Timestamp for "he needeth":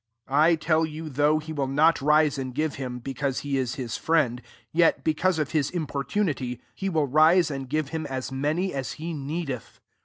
8.93-9.79